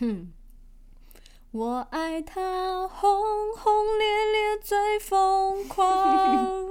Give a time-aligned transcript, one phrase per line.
[0.00, 0.32] 哼，
[1.50, 3.10] 我爱他轰
[3.54, 6.68] 轰烈烈最疯狂。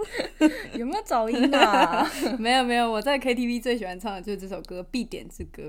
[0.73, 2.09] 有没有走音啊？
[2.39, 5.61] 没有没有，我在 KTV 最喜欢唱的就是这首歌《必点之歌》。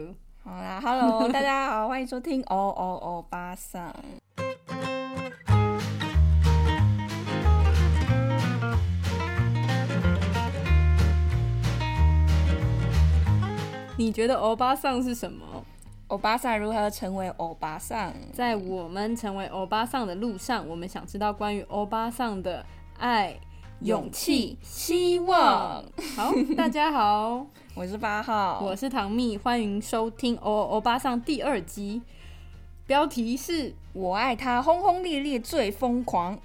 [0.42, 3.94] 好啦，Hello， 大家好，欢迎收听哦哦哦巴桑。
[13.98, 15.44] 你觉得欧巴桑是什么？
[16.10, 18.12] 欧巴桑如何成为欧巴桑？
[18.32, 22.66] 在我们成为欧巴桑的路上，我们想知道关于欧巴桑的
[22.98, 23.38] 爱、
[23.82, 25.84] 勇气、希望。
[26.16, 32.02] 好，大家好，我是八号，我是唐蜜，欢迎收听《欧欧巴桑》第二集。
[32.88, 36.36] 标题是我爱他，轰轰烈烈最疯狂。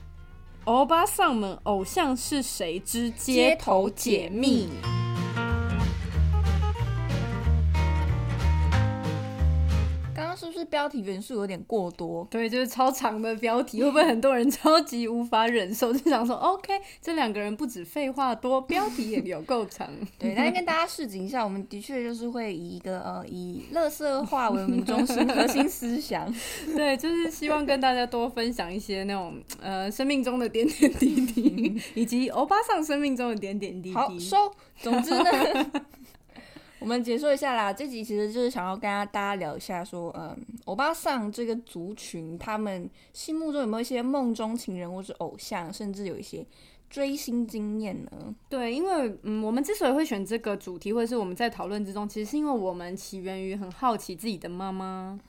[0.65, 4.69] 欧巴桑们偶像是谁之街头解密。
[4.83, 5.04] 是
[10.59, 12.27] 是标题元素有点过多？
[12.31, 15.93] 对，就是超长的标题，会不会很多人超级无法忍受？
[15.93, 19.87] 就想说，OK，这两个人不止废话多，标题也有够长。
[20.17, 26.33] 对，那跟大家示警一下，我们的确就是会以一个呃以乐色化为我们中心核心思想。
[26.75, 33.95] 对，就是希望跟大家多分享一些那种呃生命中的点点滴滴，以及欧巴桑生命中的点点滴滴。
[33.95, 34.51] 好收。
[34.81, 35.71] 总之呢。
[36.79, 46.45] 我们解说一下啦，这集其实就是想要跟大家聊一下，说，嗯，欧巴桑这个族群，他们心目中有没有一些梦中情人，或是偶像，甚至有一些
[46.89, 48.35] 追星经验呢？
[48.49, 55.19] 对，因为，嗯，我们之所以会选这个主题，或者是我们在讨论之中，其实是因为我们起源于很好奇自己的妈妈。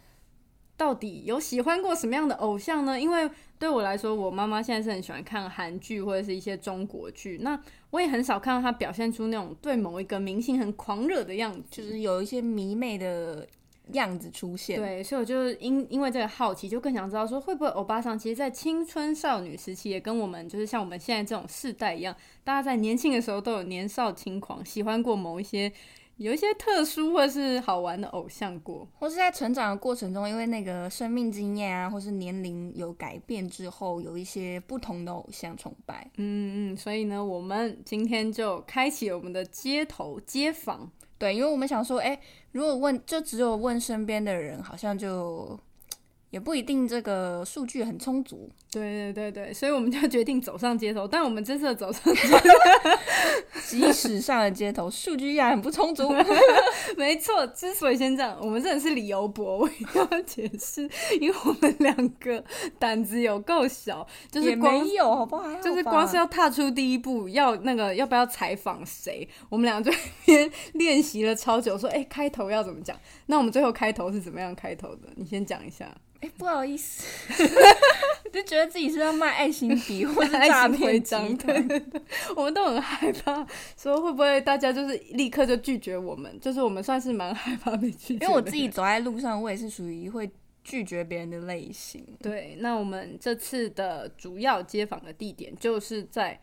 [0.76, 3.00] 到底有喜欢过什么样的偶像呢？
[3.00, 7.58] 因为对我来说，我妈妈现在是很喜欢看韩剧或者是一些中国剧，那
[7.90, 13.48] 我也很少看到她表现出那种对某一个明星很狂热的样子，就是有一些迷妹的
[13.92, 14.78] 样子出现。
[14.78, 25.72] 对，所以我就因因为这个好奇，就更想知道说，会不会欧巴桑其实，在青春少女时期，也跟我们就是像我们现在这种世代一样，大家在年轻的时候都有年少轻狂，喜欢过某一些。
[26.16, 36.10] 有一些特殊或是好玩的偶像过，或是在成长的过程中，因为那个生命经验啊，或是年龄有改变之后，有一些不同的偶像崇拜。
[36.16, 40.90] 嗯嗯，所以呢，我们今天就开启我们的街头街访。
[41.18, 42.18] 对，因为我们想说，哎，
[42.52, 45.58] 如果问，就只有问身边的人，好像就。
[46.36, 51.08] 也不一定这个数据很充足，对对对对，所以我们就决定走上街头。
[51.08, 52.38] 但我们这次走上街头，
[53.66, 56.12] 即使上了街头，数据依然很不充足。
[56.98, 60.82] 没错，之所以先这样，我们真的是理由博，我一定要解释，
[61.18, 62.44] 因为我们两个
[62.78, 65.50] 胆子有够小，就是没有好不好？
[65.62, 72.94] 就是光是要踏出第一步，要那个要不要采访谁，我们两个就边练习了超久，说哎，开头要怎么讲？
[73.24, 75.08] 那我们最后开头是怎么样开头的？
[75.16, 75.90] 你先讲一下。
[76.20, 77.04] 哎，不好意思，
[78.32, 82.00] 就觉得自己是要卖爱心笔 或者诈骗章，对对对，
[82.36, 86.38] 我们都很害怕，说会不会大家就是立刻就拒绝我们？
[86.40, 90.30] 就是我们算是蛮害怕被拒绝，因为我自己走在路上，我也是属于会
[90.62, 92.04] 拒绝别人的类型。
[92.20, 96.38] 对，那我们这次的主要接访的地点就是在。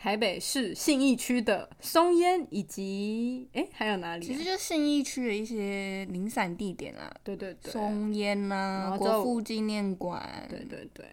[0.00, 4.24] 台北市信义区的松烟，以及哎还有哪里？
[4.24, 7.12] 其实就信义区的一些零散地点啦。
[7.24, 10.46] 对对对，松烟呐，国父纪念馆。
[10.48, 11.04] 对对对，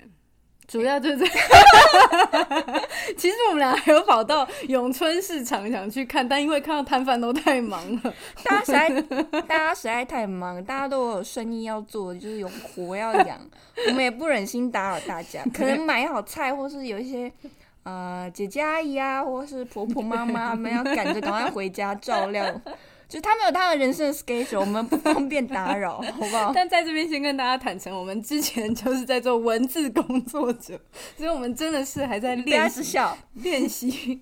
[0.67, 1.25] 主要就是。
[3.17, 8.13] 其实我们俩还有跑到永春市场想去看，但因为看到摊贩都太忙了，
[8.43, 9.01] 大家实在
[9.41, 13.41] 大家实在太忙，大家都有生意要做，就是有活要养，
[13.87, 17.33] 我们也不忍心打扰大家， 可能买好菜或是有一些。
[17.85, 22.43] 呃，姐姐阿姨啊，或是婆婆妈妈 们要赶着赶快回家照料，
[23.07, 26.51] 就他们有他们人生的 schedule，我们不方便打扰， 好不好？
[26.51, 30.79] 但在这边先跟大家坦诚，我们之前就是在做文字工作者，
[31.15, 32.97] 所以我们真的是还在练习
[33.33, 34.19] 练习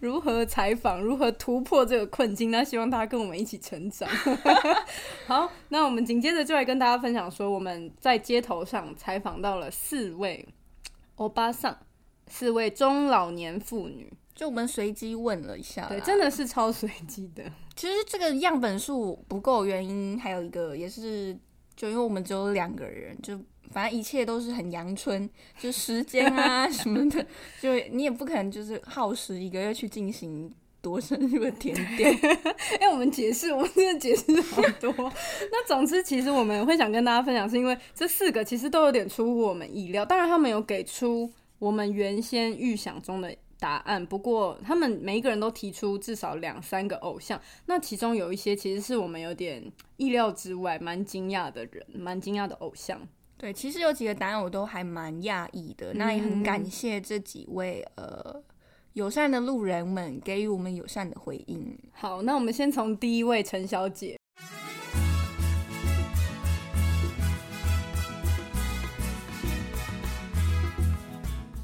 [0.00, 2.50] 如何采访，如何突破这个困境。
[2.50, 4.08] 那希望大家跟我们一起成长。
[5.28, 10.44] 好，那我们紧接着就来跟大家分享说，我们在街头上采访到了四位
[11.14, 11.78] 欧巴桑。
[12.28, 17.42] 四位中老年妇女，就我们随机问了一下，对，真的是超随机的。
[17.74, 21.36] 其实这个样本数不够，原因还有一个也是，
[21.76, 23.38] 就因为我们只有两个人，就
[23.70, 25.28] 反正一切都是很阳春，
[25.60, 27.24] 就时间啊 什么的，
[27.60, 30.50] 就你也不可能就是耗时一个月去进行
[30.80, 32.12] 多深入的甜点。
[32.80, 34.92] 哎，我们解释，我们真的解释好多。
[35.52, 41.30] 那总之，其实我们会想跟大家分享，是因为这四个其实都有点出乎我们意料，当然他们有给出。
[41.58, 53.00] 我们原先预想中的答案，不过他们每一个人都提出至少两三个偶像，那其中有一些其实是我们有点意料之外、蛮惊讶的人，蛮惊讶的偶像。
[53.38, 58.42] 对，其实有几个答案我都还蛮讶异的，那也很感谢这几位呃
[58.94, 61.78] 友善的路人们给予我们友善的回应。
[61.92, 64.18] 好，那我们先从第一位陈小姐。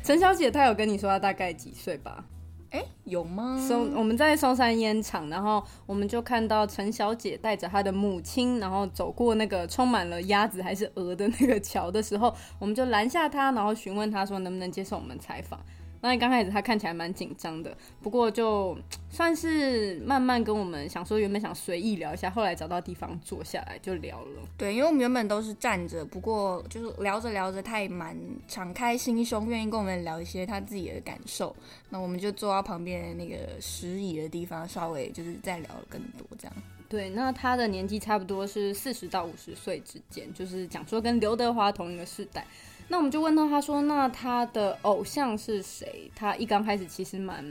[0.03, 2.25] 陈小姐，她有跟你说她大概几岁吧？
[2.71, 3.57] 哎，有吗？
[3.69, 15.61] 松，我们在松山烟厂，然后我们就看到陈小姐带着她的母亲，然后走过那个充满了鸭子还是鹅的那个桥的时候，我们就拦下她，然后询问她说能不能接受我们采访。
[16.03, 18.77] 那刚开始他看起来蛮紧张的，不过就
[19.09, 24.43] 算是慢慢跟我们想说，原本想随意聊一下，后来找到地方坐下来就聊了。
[24.59, 28.17] 对，因为我们原本都是站着，不过就是聊着聊着，他也蛮
[28.49, 31.55] 敞开心胸，愿意跟我们聊一些他自己的感受。
[31.89, 36.55] 那我们就坐到旁边那个石椅的地方，稍微就是再聊了更多这样。
[36.89, 42.45] 对，那他的年纪差不多是四十到五十岁之间，就是讲说跟刘德华同一个世代。
[42.93, 47.43] 那我们就问到他说：“那他的偶像是谁？”他一刚开始其实蛮……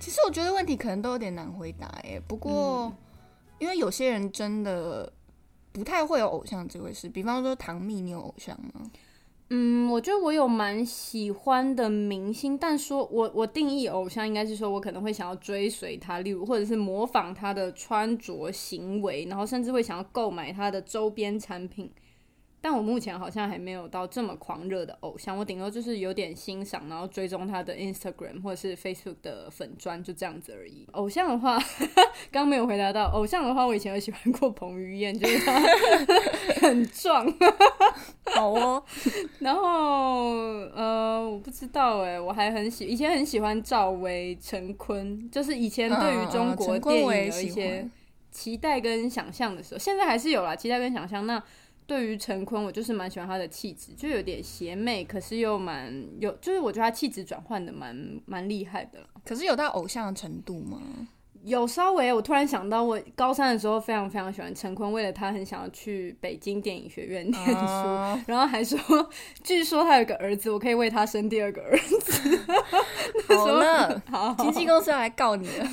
[0.00, 2.18] 其实我觉得问题可能都有点难回答哎。
[2.26, 2.90] 不过，
[3.58, 5.12] 因为有些人真的
[5.72, 7.06] 不太会有偶像这回事。
[7.06, 8.90] 比方说唐蜜，你有偶像吗？
[9.50, 21.92] 嗯，我觉得我有蛮喜欢的明星，但说我我定义偶像应该是说我可能会想要追随他，例如或者是模仿他的穿着行为，然后甚至会想要购买他的周边产品。
[22.68, 30.84] 但我目前好像还没有到这么狂热的偶像，我顶多就是有点欣赏，然后追踪他的 Instagram 或者是 Facebook 的粉砖，就这样子而已。
[30.90, 31.62] 偶像的话，
[32.32, 33.04] 刚没有回答到。
[33.12, 35.62] 偶像的话，我以前有喜欢过彭于晏，就是他
[36.60, 37.32] 很壮，
[38.34, 38.82] 好哦。
[39.38, 40.32] 然后
[40.74, 47.88] 呃，我不知道哎，我还很喜，以前很喜欢赵薇、陈坤，就是以前对于中国电影有一些
[48.32, 51.24] 期待跟想象的时候，现在还是有啦，期待跟想象。
[51.28, 51.40] 那
[51.86, 58.98] 对于陈坤，我就是蛮喜欢他的气质，就有点邪魅，可是又蛮有，就是我觉得他气质转换的蛮蛮厉害的。
[59.24, 60.80] 可是有到偶像的程度吗？
[61.46, 67.54] 有稍微，我突然想到，我高三的时候非常非常喜欢陈坤，为了他很想要去北京电影学院念书，
[68.26, 68.78] 然后还说，
[69.44, 72.36] 据说他有个儿子，我可以为他生第二个儿子。
[73.32, 75.66] 好了，好，经纪公司要来告你了。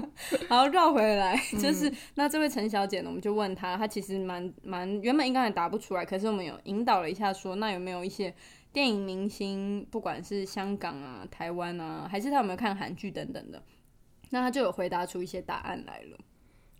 [0.48, 8.34] 好，绕回来，就是那这位陈小姐呢，我们就问她，她其实蛮蛮原本应该也答不出来，可是我们有引导了一下，说那有没有一些
[8.72, 13.62] 电影明星，不管是香港啊、台湾啊，还是他有没有看韩剧等等的。
[14.30, 16.18] 那他就有回答出一些答案来了。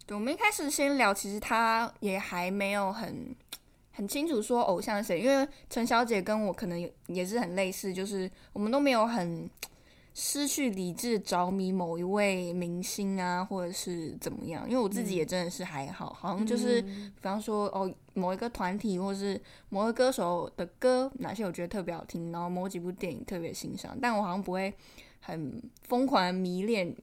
[0.07, 3.35] 对，我们一开始先聊，其实他也还没有很
[3.93, 9.49] 很清楚说偶像谁，因为陈小姐跟我可能也是很类似，就是我们都没有很
[10.15, 14.69] 失去理智着迷某一位明星啊，或者是怎么样。
[14.69, 24.73] 因为我自己也真的是还好，好像就是比方说哦，某一个团体或者是某个歌手的歌，哪些我觉得特别好听，然后某几部电影特别欣赏，但我好像不会
[25.21, 26.97] 很疯狂迷恋。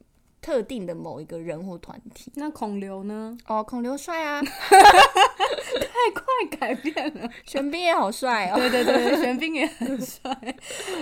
[0.46, 3.36] 特定的某一个人或团体，那孔刘呢？
[3.48, 6.24] 哦，孔刘帅啊，太快
[6.60, 7.28] 改变了。
[7.48, 10.32] 玄彬也好帅哦，对对对，玄彬也很帅。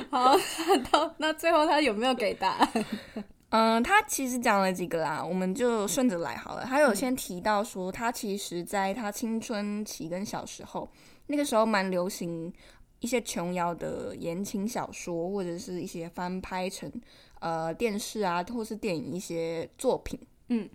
[0.09, 0.33] 好，
[0.89, 2.69] 到那最后他有没有给答案？
[3.49, 6.63] 嗯，他其实讲了几个啦，我们就顺着来好了。
[6.63, 10.89] 他有先提到说，他其实在他青春期跟小时候，
[11.27, 12.53] 那个时候蛮流行
[13.01, 16.89] 一些琼瑶的言情小说，或者是一些翻拍成。
[17.43, 20.69] 呃，电视啊，或是电影一些作品，嗯，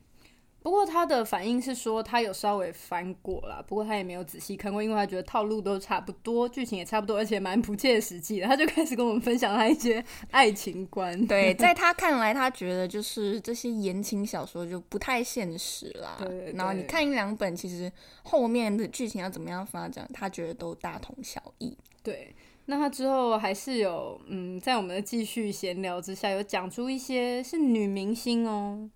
[0.62, 8.46] 不过他的反应是说他有稍微翻过了，不过他也没有仔细看过，因为他觉得套路都差不多，剧情也差不多，而且蛮不切实际的。
[8.46, 11.26] 他就开始跟我们分享他一些爱情观。
[11.26, 16.16] 对，在 他看来，他觉得就是这些言情小说就不太现实啦。
[16.18, 17.90] 对，然后你看一两本，其实
[18.24, 21.74] 后面的剧情要怎么样发展，他觉得都大同小异。
[22.02, 22.34] 对。
[22.70, 28.90] 那他之后还是有，嗯，在我们的继续闲聊之下，有讲出一些是女明星哦，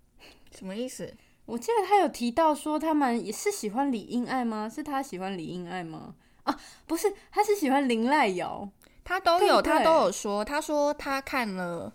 [0.55, 1.11] 什么意思？
[1.45, 4.69] 我记得他有提到说他们也是喜欢李英爱吗？
[4.69, 6.13] 是他喜欢李英爱吗？
[6.43, 8.69] 啊，不是，他是喜欢林濑瑶，
[9.03, 11.91] 他都有，他都有说，他说他看了，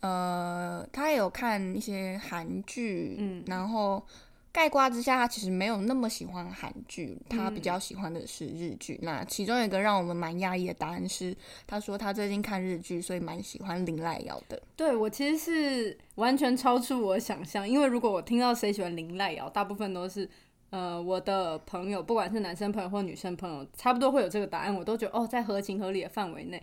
[0.00, 4.04] 呃，他有看一些韩剧，嗯，然后。
[4.52, 8.98] 盖瓜之下，他其实没有那么喜欢韩剧，他比较喜欢的是日剧。
[9.00, 11.34] 那其中有一个让我们蛮讶异的答案是，
[11.66, 14.62] 他说他最近看日剧，所以蛮喜欢林濑瑶的。
[14.76, 20.28] 对我其实是完全超出我想象，因为如果我听到谁喜欢林濑瑶，大部分都是
[20.68, 26.62] 呃我的朋友，不管是男生朋友或女生朋友，差不多会有这个答案，我都觉得哦，在合情合理的范围内。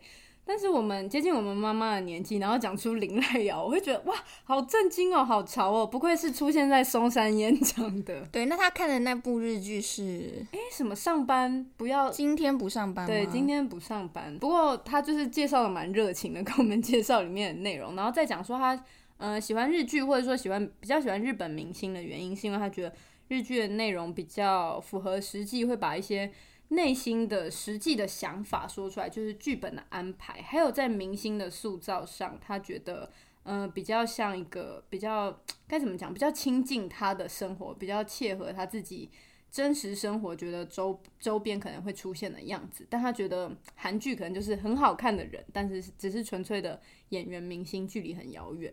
[0.49, 4.15] 但是我们接近我们妈妈的年纪，然后讲出林濑遥，我会觉得哇，
[4.45, 8.25] 好震惊哦，好潮哦，不愧是出现在松山演讲的。
[8.33, 13.05] 对，那他看的那部日剧是哎什么上班不要今天不上班？
[13.05, 14.35] 对，今天不上班。
[14.39, 18.83] 不过他就是介绍的蛮热情的，跟我们介绍里面的内容，然后再讲说他
[19.17, 22.93] 呃喜欢日剧或者说喜欢比较喜欢日本明星的原因，是因为他觉得
[23.27, 26.31] 日剧的内容比较符合实际，会把一些。
[26.71, 33.11] 内心的实际的想法说出来，就是剧本的安排，还有在明星的塑造上，他觉得，
[33.41, 39.09] 嗯，比较像一个比较该怎么讲，比较亲近他的生活，比较切合他自己
[39.49, 42.85] 真实生活，觉得周周边可能会出现的样子。
[42.87, 48.71] 但他觉得韩剧可能就是很好看的人，但是只是纯粹的演员明星，距离很遥远。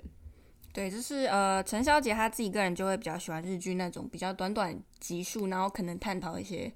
[0.70, 6.70] 对，就是呃，陈小姐她自己个人就会比较喜欢日剧那种比较短短集数，然后可能探讨一些。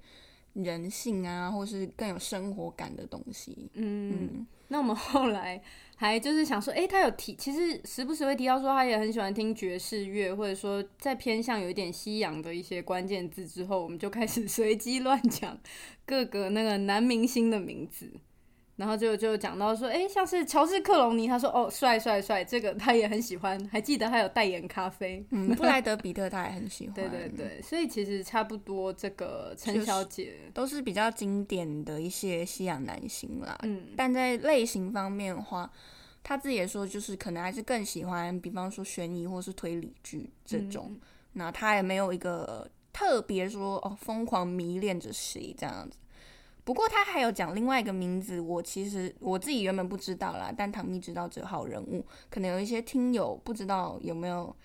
[0.53, 3.69] 人性啊，或是更有生活感的东西。
[3.73, 5.61] 嗯，那我们后来
[5.95, 15.57] 还就是想说，哎，他有提，其实时不时会提到说，他也很喜欢听爵士乐，或者说在偏向有一点西洋的一些关键字之后，我们就开始随机乱讲
[16.05, 18.11] 各个那个男明星的名字。
[18.81, 25.23] 然后就就讲到说，哎，像是乔治克隆尼，他说哦，帅帅帅，这个他也很喜欢，还记得他有代言咖啡。
[25.29, 26.95] 嗯，布莱德比特他也很喜欢。
[26.95, 33.55] 对对对，所以其实差不多，这个陈小姐都是比较经典的一些西洋男星啦。
[33.61, 35.71] 嗯，但在类型方面的话，
[36.23, 40.99] 他自己也说，就是可能还是更喜欢，比方说悬疑或是推理剧这种。
[41.33, 45.99] 那他也没有一个特别说哦，疯狂迷恋着谁这样子。
[46.63, 54.55] 不过他还有讲另外一个名字，我其实我自己原本不知道啦，但唐蜜知道这号人物，可能有一些听友不知道有没有，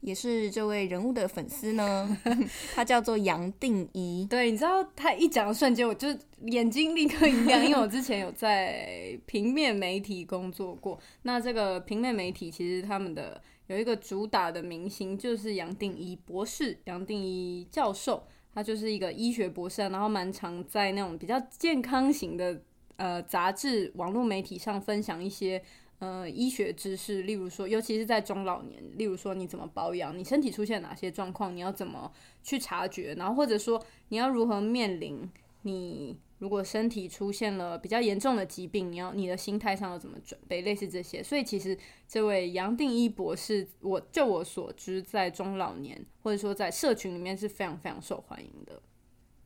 [0.00, 2.16] 也是这位人物的粉丝呢？
[2.76, 4.26] 他叫做杨定一。
[4.28, 6.08] 对，你知道他一讲的瞬间，我就
[6.44, 10.98] 眼睛立刻一亮，因为我之前有在平面媒体工作过。
[11.22, 18.28] 那这个平面媒体其实他们的有一个主打的明星就是杨定一博士、杨定一教授。
[18.56, 22.58] 他就是一个医学博士，然后蛮常在那种比较健康型的
[22.96, 25.62] 呃杂志、网络媒体上分享一些
[25.98, 32.10] 呃医学知识，例如说，尤其是在中老年，例如说你怎么保养，你身体出现哪些状况，你要怎么
[32.42, 36.16] 去察觉，然后或者说你要如何面临你。
[36.38, 40.62] 如果身体出现了比较严重的疾病，你要你的心态上要怎么准备？
[40.62, 41.76] 类似这些，所以其实
[42.06, 48.82] 这位杨定一博士，我就我所知，在中老年或者说在社群里面是非常非常受欢迎的。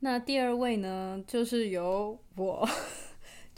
[0.00, 2.68] 那第二位呢，就是由我。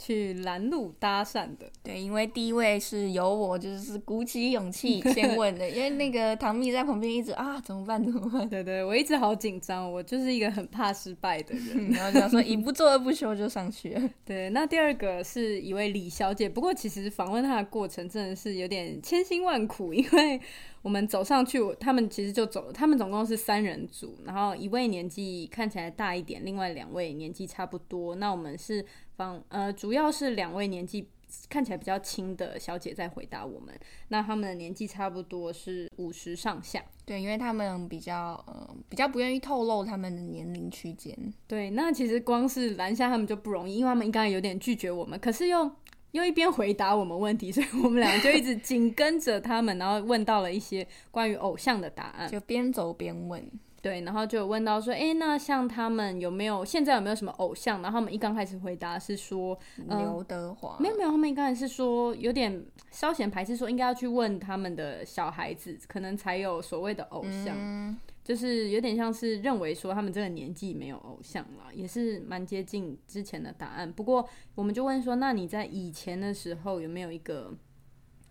[0.02, 8.48] 去拦路搭讪的，对，因为第一位是由我就是鼓起勇气 先问的，因为那个唐蜜在旁边一直啊怎么办怎么办？
[8.48, 14.10] 对对，我一直好紧张，我就是一个很怕失败的人，然后就说一不做二不休就上去了。
[14.26, 20.40] 对，那第二个是一位李小姐，不过其实访问她的过程真的是有点千辛万苦， 因为。
[20.82, 28.16] 我们走上去，他们其实就走了，他们总共是三人组，然后一位年纪看起来大一点，另外两位年纪差不多。
[28.16, 28.84] 那我们是
[29.16, 31.08] 方呃，主要是两位年纪
[31.48, 33.74] 看起来比较轻的小姐在回答我们。
[34.08, 41.16] 那他们的年纪差不多是五十上下，对，因为他们比较呃比较不愿意透露他们的年龄区间。
[41.46, 45.70] 对，那其实光是拦下他们就不容易，因为他们应该有点拒绝我们，可是又。
[46.12, 53.42] 又一边回答我们问题， 所以我们两个就一直紧跟着他们，然后问到了一些关于偶像的答案，就边走边问。
[53.82, 57.82] 对，然后就有问到说，哎，那像他们有没有现在有没有什么偶像？
[57.82, 59.58] 然后他们一刚开始回答是说
[59.88, 67.98] 刘德华，没有没有，他们一刚开始是说有点稍显排斥，说应该要去问他们的小孩子，可能才有所谓的偶像。
[68.22, 73.92] 就是有点像是认为说他们这个年纪没有偶像了，也是蛮接近之前的答案。
[73.92, 74.24] 不过
[74.54, 77.52] 我们就问说，那你在以前的时候有没有一个，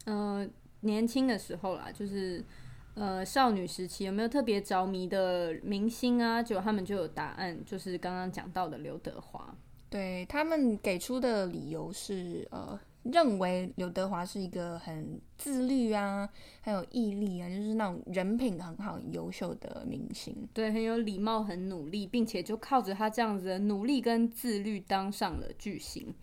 [0.06, 0.48] 呃，
[0.80, 2.42] 年轻的时候啦，就是
[2.96, 6.42] 呃少女时期有没有特别着迷的明星啊？
[6.42, 9.56] 就他们就有答案，就是刚刚讲到的刘德华。
[9.90, 12.80] 对他们给出的理由是呃。
[13.04, 16.30] 认为刘德华是一个很自律啊，
[16.62, 20.48] 很有毅力啊，就是那种人品很好、优秀的明星。
[20.54, 26.14] 对，很有礼貌、很努力，并且就靠着他这样子的努力跟自律当上了巨星。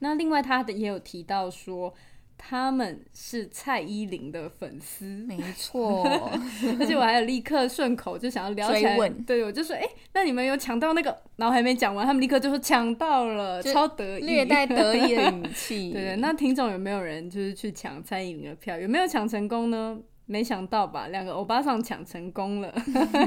[0.00, 1.94] 那另外，他的也有提到说。
[2.38, 6.04] 他们是蔡依林的粉丝，没错，
[6.78, 11.16] 而且我还有立刻顺口就想要聊起来，对，我就说，哎，那你们有抢到那个？
[11.36, 15.92] 然后还没讲完，他们立刻就说抢到了，超得意，略带得意的语气。
[15.92, 18.78] 对 对，那听众有没有人就是去抢蔡依林的票？
[18.78, 19.98] 有没有抢成功呢？
[20.26, 22.74] 没想到吧，两个欧巴桑抢成功了。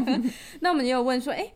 [0.62, 1.52] 那我们也有问说，哎，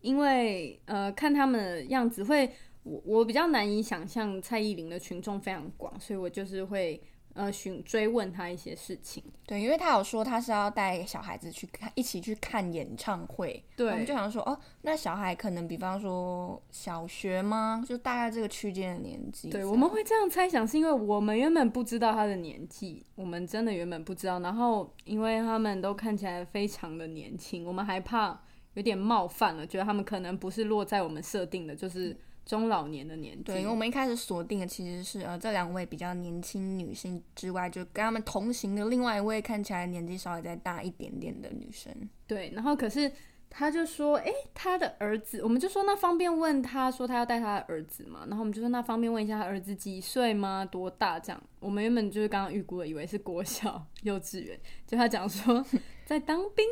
[0.00, 2.50] 因为呃，看他们的样子会。
[2.82, 7.02] 我我比较难以想象蔡依林的群众非常广，所以我就是会。
[7.32, 17.84] 呃，询追问他一些事情，对，因为他有说他是要带小孩子去看，一起去看演唱会，对，我们就想说，哦，那小孩可能比方说小学吗？
[17.86, 19.48] 就大概这个区间的年纪。
[19.48, 28.42] 对，我们会这样猜想，是因为我们原本不知道他的年纪，我们真的原本不知道，然后因为他们都看起来非常的年轻，我们还怕
[28.74, 32.18] 有点冒犯了，觉得他们可能不是落在我们设定的，就是。
[32.50, 41.94] 中老年的年纪，对，因为我们一开始锁定的其实是呃这两位比较年轻女性之外，就跟他们同行的另外一位看起来年纪稍微再大一点点的女生。
[42.26, 43.12] 对，然后可是
[43.48, 50.64] 他就说，哎，他的儿子，我们就说那方便问他说他要带他的儿子嘛，然后我们就说那方便问一下他儿子几岁吗？
[50.64, 51.20] 多大？
[51.20, 55.64] 这样，我们原本就是刚刚预估的，以为是国小幼稚园，就他讲说。
[56.10, 56.66] 在当兵，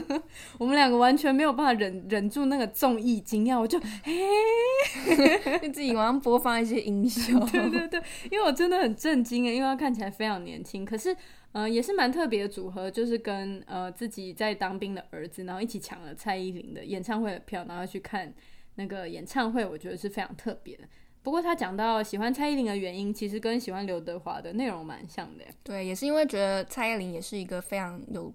[0.56, 7.38] 我们两个完全没有办法忍忍住那个综艺惊讶，我就嘿，自己往上播放一些音效。
[7.52, 11.14] 对对对，因为我真的很震惊诶，因为他看起来非常年轻，可是
[11.52, 18.32] 呃也是蛮特别的组合，就是跟呃自己在当兵的儿子，然后一起抢了蔡依林的演唱会的票，然后去看
[18.76, 20.84] 那个演唱会，我觉得是非常特别的。
[21.22, 25.44] 不过他讲到喜欢蔡依林的原因，其实跟喜欢刘德华的内容蛮像的。
[25.62, 28.32] 对，也是因为觉得蔡依林也是一个非常有。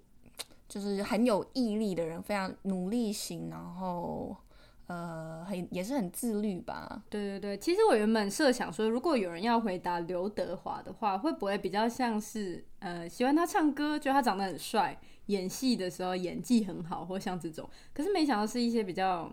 [0.68, 4.36] 就是很有毅力的人，非常努力型，然后
[4.88, 7.04] 呃，很也是很自律吧。
[7.10, 17.70] 对对对，其实我原本设想说，如果有人要回答刘德华的话，会不会比较像是呃，喜欢他唱歌，觉得他长得很帅，演戏的时候演技很好，或像这种。
[17.94, 19.32] 可是没想到是一些比较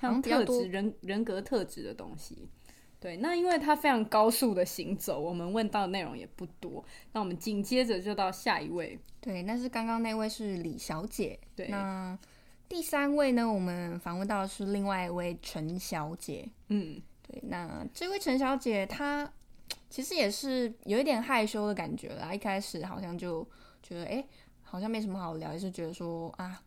[0.00, 2.48] 像特质、人人格特质的东西。
[3.02, 6.84] 对，那因为他非常高速的行走，我们问到的内容也不多。
[7.12, 8.96] 那我们紧接着就到下一位。
[9.20, 11.36] 对，那是刚刚那位是李小姐。
[11.56, 12.16] 对，那
[12.68, 13.52] 第三位呢？
[13.52, 16.48] 我们访问到的是另外一位陈小姐。
[16.68, 19.28] 嗯，对，那这位陈小姐她
[19.90, 22.32] 其实也是有一点害羞的感觉啦。
[22.32, 23.44] 一开始好像就
[23.82, 24.24] 觉得，哎，
[24.62, 26.62] 好像没什么好聊，也是觉得说啊。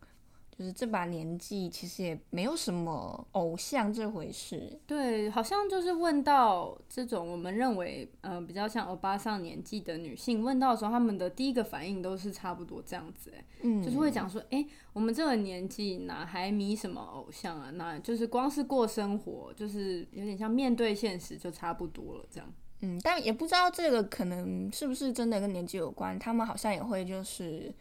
[0.58, 4.80] 就是这把年纪，其实也没有什么偶像这回事。
[4.86, 14.64] 对，好像就是问到这种我们认为呃比较像欧巴上年纪的女性，问到的时候，他们的第一个反应都是差不多这样子，哎，嗯，就是会讲说，哎，
[14.94, 17.70] 我们这个年纪哪还迷什么偶像啊？
[17.74, 22.50] 那就是光是过生活，就是有点像面对现实就差不多了这样。
[22.80, 26.18] 嗯，但也不知道这个可能是不是真的跟年纪有关。
[26.18, 27.74] 他们好像也会就是。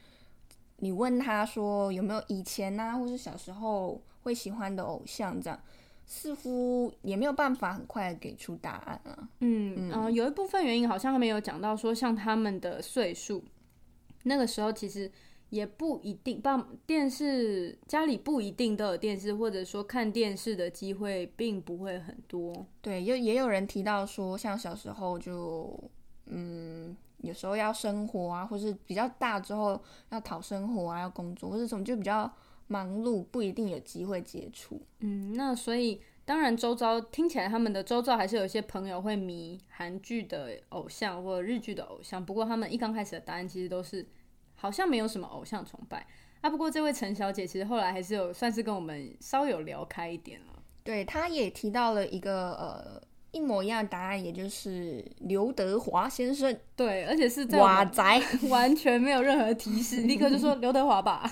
[0.86, 5.60] 你问他说有没有以前呐，或是小时候会喜欢的偶像，这样
[6.06, 9.28] 似乎也没有办法很快给出答案啊。
[9.40, 13.44] 嗯嗯，有一部分原因好像还没有讲到，说像他们的岁数，
[14.26, 15.12] 那个时候其实
[15.50, 22.64] 也不一定，帮电视家里不一定都有电视，或者说看电视的机会并不会很多。
[22.80, 25.84] 对，也也有人提到说，像小时候就
[26.28, 26.96] 嗯。
[27.26, 32.32] 有时候要生活啊，或是比较大之后要讨生活啊，要工作或者什么，就比较
[32.68, 34.82] 忙碌，不一定有机会接触。
[35.00, 44.08] 嗯，那所以当然周遭听起来他们的周遭还是有一些朋友会迷韩剧的偶像或日剧的偶像，不过他们一刚开始的答案其实都是
[44.56, 46.08] 好像没有什么偶像崇拜
[46.42, 46.50] 啊。
[46.50, 50.54] 不过这位陈小姐其实后来还是有算是跟我们稍有聊开一点了。
[50.84, 53.02] 对，她也提到了一个呃。
[53.36, 56.58] 一模一样的答案，也就是刘德华先生。
[56.74, 61.30] 对，而且是在瓦宅，完全没有任何提示，立刻就说 刘德华吧。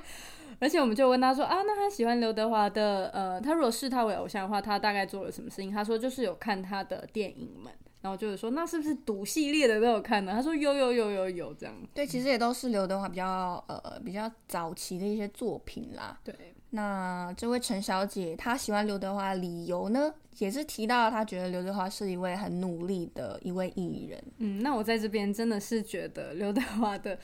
[0.60, 5.72] 而且我们就问他说啊，那他喜欢刘德华的，呃，他如果视他为偶像的话，他大概做了什么事情？
[5.72, 10.32] 他说就是有看他的电影们，然后就是说那是不是赌系列的都有看呢？
[10.32, 11.74] 他说有有有有有这样。
[11.94, 16.18] 对，其实也都是刘德华比较呃比较早期的一些作品啦。
[16.22, 16.34] 对。
[16.70, 24.22] 那这位陈小姐，她喜欢刘德华的理由呢，也是提到她觉得刘德华是一位很努力的一位艺人。
[24.38, 27.18] 嗯，那我在这边真的是觉得刘德华的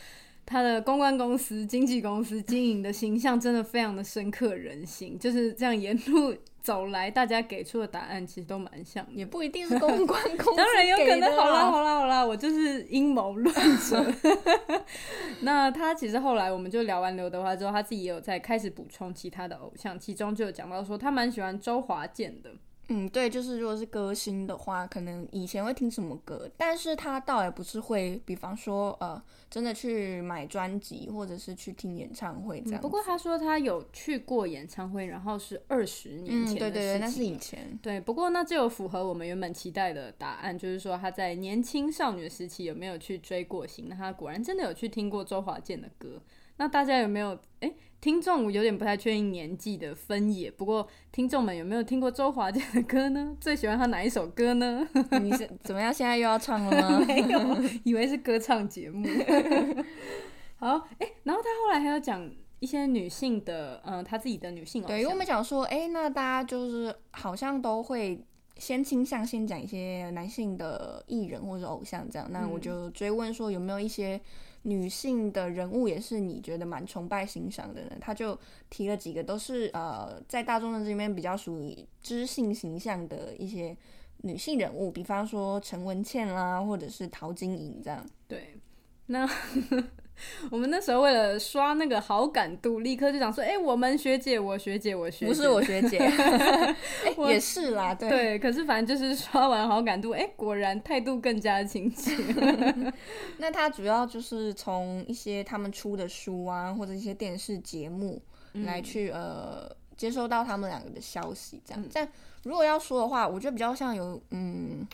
[0.46, 6.34] 他的公关公司、经纪公司经营的形象真的非常的深刻人心，就是这样沿路。
[6.64, 11.36] 走来，大家给出的答案其实都蛮像，也不一定是公关 公司当然有可能。
[11.36, 14.02] 好啦好啦好啦，我就是阴谋论者。
[15.42, 22.50] 那他其实后来，我们就聊完刘德华之后，他自己也有在开始补充其他的偶像，其中就有讲到说，他蛮喜欢周华健的。
[22.88, 32.80] 嗯，对，就是如果是歌星的话，可能以前会听什么歌，但是他倒也不是会，比方说，呃，真的去买专辑或者是去听演唱会这样。
[32.80, 37.78] 不过他说他有去过演唱会，然后是二十年前的对对对，那是以前。
[37.80, 43.86] 对，不过那就有符合我们原本期待的答案，就是说他在年轻少女时期有没有去追过星？
[43.88, 46.20] 那他果然真的有去听过周华健的歌。
[46.56, 47.36] 那大家有没有？
[47.60, 50.50] 哎，听众有点不太确定年纪的分野。
[50.50, 53.34] 不过听众们有没有听过周华健的歌呢？
[53.40, 54.86] 最喜欢他哪一首歌呢？
[55.22, 55.90] 你是怎么样？
[55.90, 57.00] 现在又要唱了吗？
[57.08, 57.40] 没有，
[57.82, 59.08] 以为是歌唱节目。
[60.56, 64.94] 好，哎，然后他后来还要讲一些女性的，嗯，他自己的女性偶像。
[64.98, 68.22] 对，因为我们讲说，哎，那大家就是好像都会
[68.58, 72.28] 先倾向先讲一些男性的艺人或者偶像这样。
[72.30, 74.20] 那我就追问说，有没有一些
[74.64, 77.92] 女性的人物也是你觉得蛮崇拜欣赏的呢？
[78.00, 83.76] 他就提了几个，都是呃，在大众的这边比较属于知性形象的一些
[84.18, 88.04] 女性人物，比方说陈文茜啦，或者是陶晶莹这样。
[88.28, 88.54] 对，
[89.06, 89.28] 那。
[90.50, 95.98] 我们那时候为了刷那个好感度，立刻就想说：“哎，我们学姐，我学姐，我学姐，不是我学姐，
[97.28, 98.38] 也是啦，对对。
[98.38, 102.12] 可是反正就是刷完好感度，哎，果然态度更加亲切。
[103.38, 108.22] 那他主要就是从一些他们出的书啊，或者一些电视节目
[108.52, 111.84] 来去呃接收到他们两个的消息，这样。
[111.92, 112.08] 但
[112.44, 114.86] 如果要说的话，我觉得比较像有嗯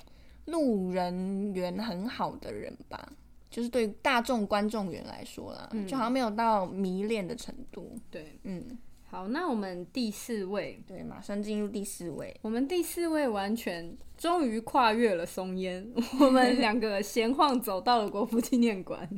[0.46, 3.06] 路人缘很好的人吧。”
[3.50, 7.98] 就是对大众观众缘来说啦，就好像没有到迷恋的程度。
[8.10, 12.34] 对，嗯，好，那我们第四位，对，马上进入第四位。
[12.42, 19.08] 我们第四位完全终于跨越了松烟，我们两个闲晃走到了国父纪念馆。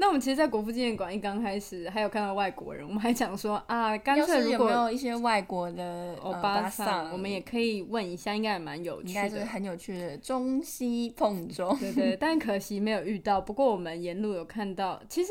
[0.00, 11.78] 那我们其实，在国父纪念馆一刚开始，还有看到外国人，我们还讲说啊，干脆如果有没有一些外国的欧巴桑，我们也可以问一下，应该也蛮有趣，应该是很有趣的中西碰撞。
[11.78, 13.38] 对对，但可惜没有遇到。
[13.42, 15.30] 不过我们沿路有看到，其实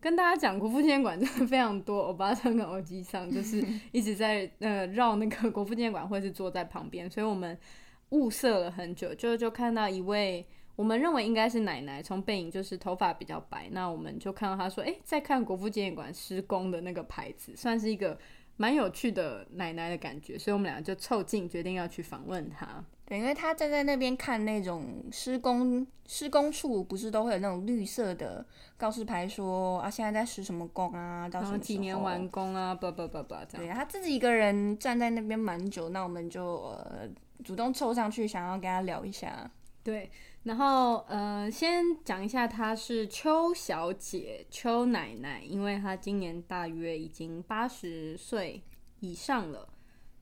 [0.00, 7.58] 跟大家讲，国父纪念馆真的非常多欧巴桑跟欧吉桑，就是 一直在呃绕那个国父纪念馆，或是坐在旁边，所以我们
[8.12, 10.46] 物色了很久，就就看到一位。
[10.76, 18.18] 我们认为应该是奶奶，从背影就是头发比较白，那我们就看到她说：“哎，在看国父纪念馆施工的那个牌子，算是一个
[18.58, 22.84] 蛮有趣的奶奶的感觉。”所以，我们俩就凑近，决定要去访问她。
[23.06, 28.44] 对，因为她站在那边看那种施工施工处，不是都会有那种绿色的
[28.76, 33.66] 告示牌，说啊，现在在施什么工啊，到什么几年完工啊，不不不不这样。
[33.66, 37.08] 对，她自己一个人站在那边蛮久，那我们就呃
[37.42, 39.50] 主动凑上去，想要跟她聊一下。
[39.82, 40.10] 对。
[40.46, 48.62] 然后，呃，先讲一下，她是邱小姐、邱奶奶，因为她今年大约已经八十岁
[49.00, 49.68] 以上了。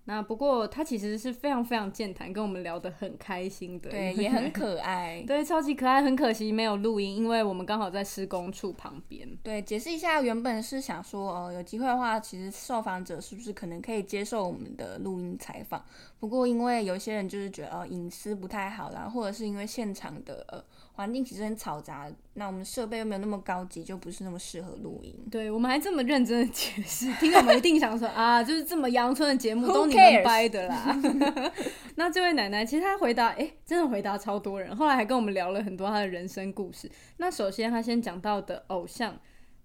[0.06, 6.02] 那不过他其实是非常非常健谈，跟我们聊得很开心的，对，也很 可爱，对，超级可爱。
[6.02, 9.26] 很可惜没有录音，因为我们刚好在施工处旁边。
[9.42, 15.82] 对，解释一下，原本是想说，哦，有机会的话，其实受访者是不是可能可以接受我们的录音采访？
[16.20, 20.62] 不过因为有些人就是觉得，呃，隐私不太好啦，或者是因为现场的呃。
[20.96, 25.12] 环境其实很嘈杂，那我们设备又没有那么高级，就不是那么适合录音。
[25.28, 30.96] 对，我们还这么认真的解释，听众们一定想说 啊，就是这么阳春的节目都你们掰的啦。
[31.96, 36.88] 那这位奶奶其实她回答，哎，真的回答超多人，后来还跟我们聊了很多她的人生故事。
[37.16, 39.16] 那首先她先讲到的偶像，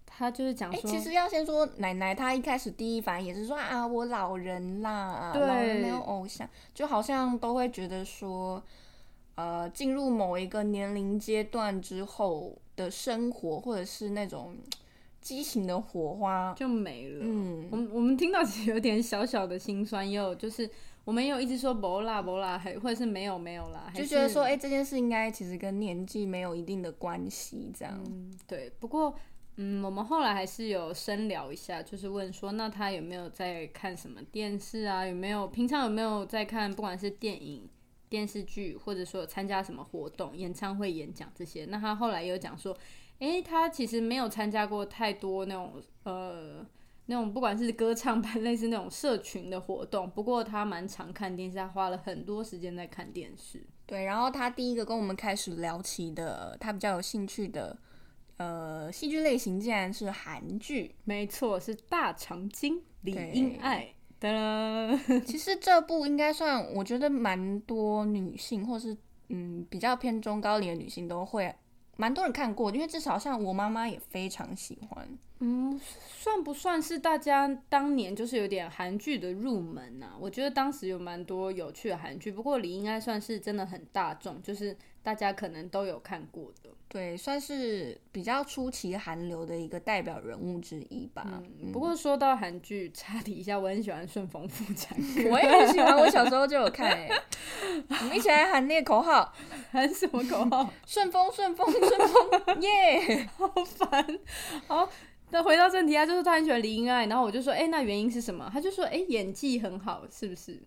[0.04, 8.60] 她就是讲说，其实要先说奶奶，她一开始第一反应也是说啊，我老人啦，老人没有偶像，就好像都会觉得说。
[9.36, 14.54] 呃，进入某一个年龄阶段之后的生活，或者是那种
[15.20, 17.20] 激情的火花就没了。
[17.22, 20.68] 嗯，我们我们听到其实有点小小的心酸，也有就是
[21.04, 27.98] 我们也有一直说不啦不啦，还或者是没有没有啦，就觉得说，哎，这件事应该其实跟年纪没有一定的关系，这样。
[28.46, 29.14] 对，不过
[29.56, 35.06] 嗯，我们后来还是有深聊一下，就是问说，那他有没有在看什么电视啊？
[35.06, 37.68] 有没有平常有没有在看，不管是电影。
[38.10, 42.76] 电视剧，或者说参加什么活动、演唱会、演讲这些，那他后来有讲说，
[43.20, 46.66] 诶，他其实没有参加过太多那种呃
[47.06, 53.64] 那种不管是歌唱班类似那种社群的活动，不过他蛮常看电视，他花了很多时间在看电视。
[53.86, 57.78] 对，然后他第一个跟我们开始聊起的，他比较有兴趣的
[58.38, 63.94] 呃戏剧类型，竟然是韩剧，没错，是《大长今》李英爱。
[65.26, 68.96] 其实这部应该算，我觉得蛮多女性，或是
[69.30, 71.54] 嗯比较偏中高龄的女性都会，
[71.96, 75.08] 蛮多人看过，因为至少像我妈妈也非常喜欢。
[75.42, 80.12] 嗯，算不算是大家当年就是有点韩剧的入门呢？
[80.20, 86.70] 我觉得当时有蛮多有趣的韩剧，不过李应该算是真的很大众，就是大家可能都有看过的。
[86.88, 91.40] 对，算是比较出奇韩流的一个代表人物之一吧。
[91.72, 97.08] 不过说到韩剧，插题一下，我很喜欢顺风妇产 科，我也很喜欢，我小时候就有看诶。
[97.88, 99.32] 我们一起来喊那个口号，
[99.70, 100.68] 喊什么口号？
[100.84, 103.28] 顺风顺风顺风耶！
[103.36, 104.18] 好烦。
[104.66, 104.90] 好，
[105.30, 108.50] 那回到正题啊，就是他很喜欢李英爱，然后我就说，哎，那原因是什么？
[108.52, 110.60] 他就说，哎，演技很好，是不是？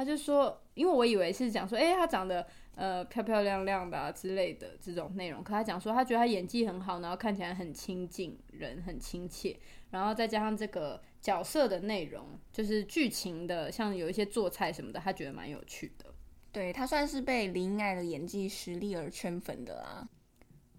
[0.00, 9.54] 他就说，因为我以为是讲说，哎，他长得呃漂漂亮亮的啊之类的这种内容，可他讲说，他觉得他演技很好，然后看起来很亲近人，很亲切，
[9.90, 16.06] 然后再加上这个角色的内容，就是剧情的，像有一些做菜什么的，他觉得蛮有趣的。
[16.50, 20.08] 对他算是被林爱的演技实力而圈粉的啦。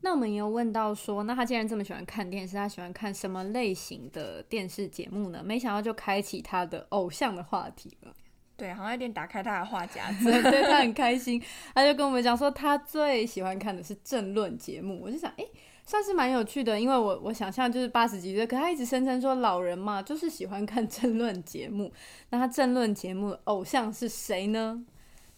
[0.02, 5.44] 那我们也有问到说，那他既然这么喜欢看电视，他喜欢看什么类型的电视节目呢？
[5.46, 8.16] 没想到就开启他的偶像的话题了。
[8.56, 11.42] 对，好像有点打开他的话匣子， 对他很开心。
[11.74, 15.00] 他就跟我们讲说，他最喜欢看的是政论节目。
[15.02, 15.46] 我就想，哎，
[15.86, 21.92] 算是蛮有趣的，因为我我想象就是八十几岁，可他一直声称说老人嘛，就是喜欢看政论节目。
[22.30, 24.86] 那他政论节目偶像是谁呢？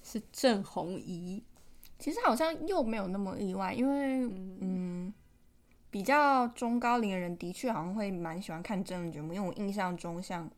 [0.05, 1.41] 是郑红怡，
[1.97, 5.13] 其实好像又没有那么意外，因为嗯，
[5.89, 10.51] 比较中高龄的人的确好像会蛮喜欢看政论节目，因为我印象中像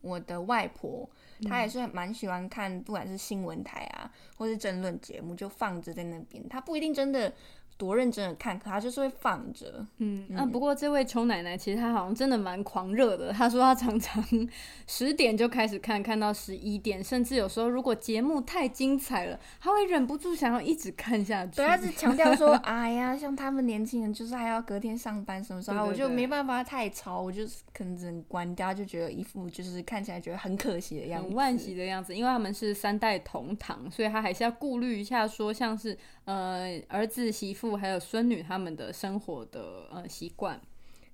[0.00, 1.06] 我的外婆，
[1.44, 7.32] 她也是蛮喜欢看，不管是新闻台啊，或是争论节目，就放着在那边，他不一定真的。
[7.78, 9.84] 多认真的看，可他就是会放着。
[9.98, 13.32] 嗯，啊，不过这位邱奶奶其实她好像真的蛮狂热的。
[13.32, 14.24] 她说她常常
[14.86, 21.56] 十点就开始看，看到十一点，甚至有时候如果节目太精彩了，她会忍不住想要一直看下去。
[21.56, 32.16] 对，她是强调说， 哎呀，像他们年轻人就是还要隔天上班什么时候，我就没办法太吵，我就可能只能关掉，就觉得一副就是看起来觉得很可惜的样子，很惋惜的样子。
[32.16, 37.65] 因为他们是三代同堂，所以他还是要顾虑一下，说像是呃儿子媳妇。
[37.74, 40.60] 还有孙女他们的生活的呃习惯。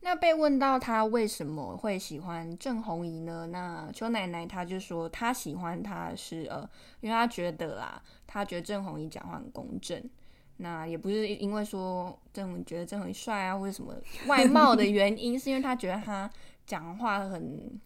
[0.01, 3.47] 那被问到他为什么会喜欢郑红怡呢？
[3.53, 6.69] 那邱奶奶她就说，她喜欢她是呃，
[7.01, 10.03] 因为她觉得啦，她觉得郑红怡讲话很公正。
[10.57, 13.95] 那也不是因为说郑红觉得郑红怡帅啊，或者什么
[14.27, 16.29] 外貌的原因， 是因为她觉得他
[16.67, 17.81] 讲话很。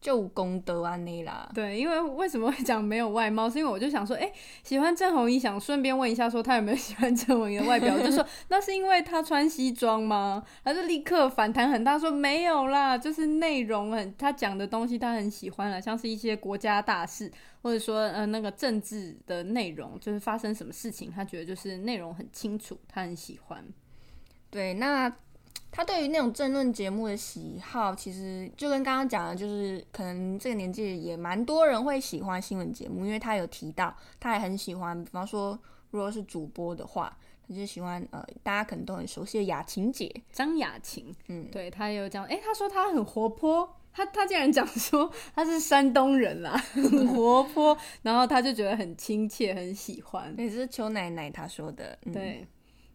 [0.00, 1.50] 就功德安尼啦。
[1.54, 3.50] 对，因为为什么会讲没有外貌？
[3.50, 4.32] 是因为我就想说，哎，
[4.62, 7.98] 喜欢郑红怡，想顺便问一下，说他有没有喜欢郑红怡的外表？
[7.98, 10.42] 就说那是因为他穿西装吗？
[10.64, 17.30] 他就立刻反弹很大，说没有啦，就是内容很，他讲的东西他很喜欢了，像是一些国家大事，
[17.62, 23.62] 或者说呃那个政治的内容，就是发生什么事情，他觉得就是内容很清楚，他很喜欢。
[24.50, 25.12] 对，那。
[25.72, 35.56] 他对于那种政论节目的喜好，其实就跟刚刚讲的，就是可能这个年纪也蛮多人会喜欢新闻节目，因为他有提到，他也很喜欢，比方说，
[35.90, 37.16] 如果是主播的话，
[37.48, 40.12] 他就喜欢呃，大家可能都很熟悉的雅琴姐。
[40.32, 52.46] 张雅琴，嗯，对他有讲，哎，他说他很活泼，他他竟然讲说他是山东人啦， 很活泼，然后他就觉得很亲切，很喜欢，也是邱奶奶他说的，对。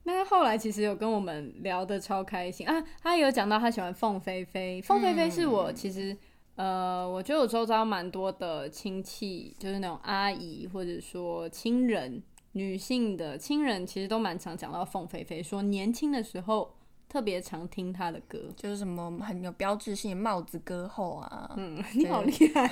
[0.06, 6.16] 那他后来其实有跟我们聊的超开心啊，他有讲到他喜欢凤飞飞，凤飞飞是我其实
[6.56, 16.75] 呃，我觉得我周遭蛮多的亲戚，就是那种阿姨或者说亲人，女性的亲人，其实都蛮常讲到凤飞飞，说年轻的时候。
[17.08, 21.52] 特别常听他的歌，就是什么很有标志性的帽子歌后啊。
[21.56, 22.70] 嗯，你好厉害。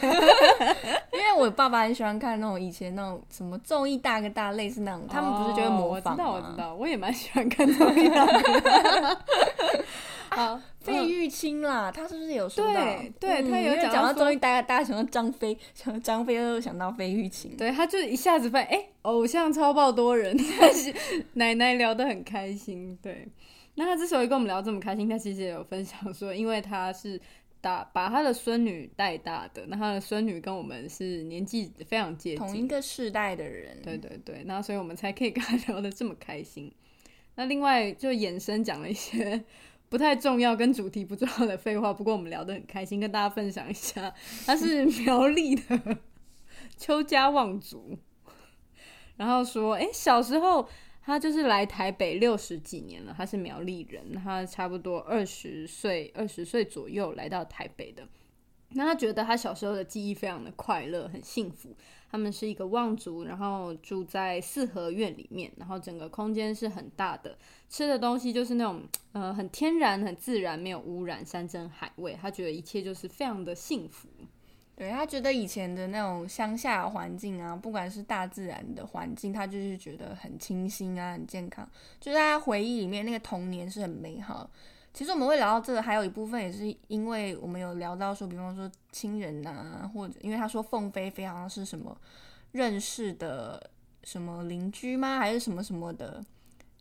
[1.14, 6.30] 因为我爸爸很喜欢看那种以前那种什么综艺大哥大，类似那种，他们不是就会模仿吗？
[6.30, 9.18] 我知道，我知道，我也蛮喜欢看综艺大哥。
[10.30, 12.74] 好，费玉清啦，他是不是有说到？
[12.74, 17.56] 对，对他有讲到综艺大哥大，想到张飞，想到张飞又想到费玉清。
[17.56, 20.92] 对，他就一下子发现，哎，偶像超爆多人， 但是
[21.34, 22.98] 奶奶聊得很开心。
[23.00, 23.28] 对。
[23.76, 27.20] 那他之所以跟我们聊这么开心，他其实也有分享说， 因为他是
[27.60, 36.72] 打把他的孙女带大的，那他的孙女跟我们是年纪非常接近，同一个世代的人，对对对，那所以我们才可以跟他 聊得这么开心。
[37.36, 39.44] 那另外就衍生讲了一些
[39.90, 44.14] 不太重要跟主题不重要的废话，不过我们聊得很开心，跟大家分享一下，
[44.46, 45.98] 他是苗栗的
[46.78, 47.98] 邱家望族，
[49.18, 50.70] 然后说，哎，小时候。
[51.06, 58.08] 他就是来台北六十几年了，他是苗栗人，他差不多二十岁，二十岁左右来到台北的。
[58.76, 61.76] 那他觉得他小时候的记忆非常的快乐，很幸福。
[62.10, 67.38] 他们是一个望族，然后住在四合院里面，然后整个空间是很大的，
[67.70, 72.18] 吃的东西就是那种呃很天然、很自然，没有污染，山珍海味。
[72.20, 74.08] 他觉得一切就是非常的幸福。
[74.76, 81.70] 对他觉得以前的那种乡下环境啊，不管是大自然的环境，他就是觉得很清新啊，很健康。
[82.00, 84.50] 就是他回忆里面那个童年是很美好。
[84.92, 91.96] 其实我们会聊到这个，还有一部分也是因为我们有聊到说，比方说亲人啊，或者因为他说凤飞飞好像是什么
[92.52, 93.70] 认识的
[94.04, 96.24] 什么邻居吗，还是什么什么的。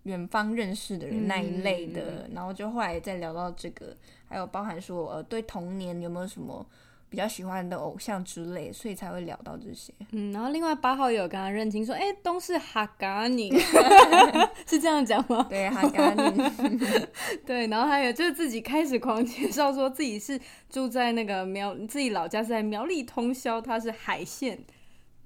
[0.04, 3.94] 远方认识的人那一类的，然后就后来再聊到这个，
[4.26, 6.66] 还有包含说呃对童年有没有什么。
[7.12, 9.92] 比较喜欢的偶像之类，所以才会聊到这些。
[10.12, 13.52] 嗯，然后另外八号也有跟他认清说，哎，都是哈嘎尼，
[14.66, 15.46] 是这样讲吗？
[15.46, 16.42] 对，哈嘎尼。
[17.44, 24.58] 对，然后还有就是自己开始狂介绍说自己是住在那个苗，自己老家是在苗栗通宵，他是海线。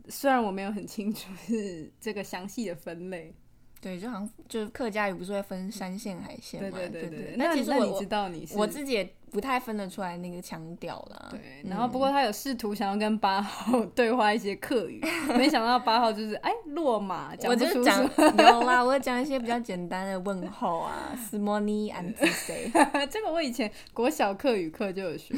[0.08, 3.32] 虽然我没有很清楚是这个详细的分类。
[3.78, 6.70] 对，就好像就是客家语不是会分山线海线嘛？
[6.70, 7.34] 对对对对。
[7.36, 11.28] 那其实我你知道你是我自己也不太分得出来那个腔调啦。
[11.30, 15.02] 对，然后不过他有试图想要跟八号对话一些客语，
[15.36, 22.70] 没想到八号就是哎落马，我就讲有啦，我讲一些比较简单的问候啊，s m o n i and say，
[23.10, 25.34] 这个我以前国小课语课就有学。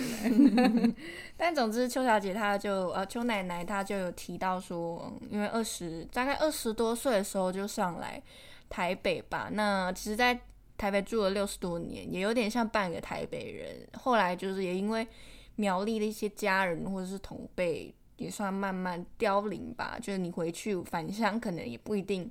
[1.36, 8.20] 但总之，邱小姐她就呃，邱奶奶她就有提到说，因为二十大概二十多岁的时候就上来
[8.68, 9.48] 台北吧。
[9.52, 10.38] 那其实，在
[10.78, 13.86] 台北住了六十多年，也有点像半个台北人。
[13.92, 15.06] 后来就是也因为
[15.56, 19.98] 苗栗的一些家人或者是同辈，也算慢慢凋零吧。
[20.00, 22.30] 就是你回去返乡，可能也不一定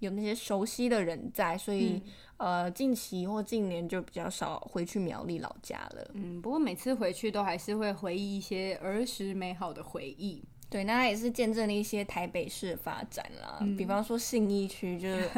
[0.00, 2.02] 有那些熟悉的人在，所以。
[2.38, 6.10] 呃，近期或近年就比较少回去苗栗老家了。
[6.14, 10.42] 嗯，不过每次回去都还是会回忆一些儿时美好的回忆。
[10.72, 13.64] 对，那也是见证了一些台北市的发展啦。
[13.78, 15.28] 比方说信义区， 就是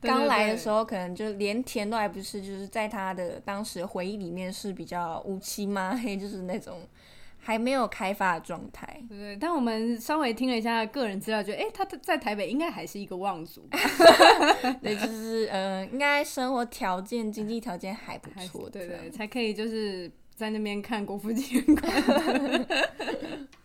[0.00, 6.80] 刚来的时候，可能就连田都还不是，就是在他的当时回忆里面是比较乌漆嘛黑，就是那种。
[7.44, 9.34] 还没有开发的状态，对。
[9.34, 13.66] 但我们稍微听了一下个人资料，觉得哎，他在台北应该还是一个望族，
[14.80, 22.66] 对，就是呃，应该生活条件、经济条件还不错，对对，才可以就是在那边看国父纪念馆。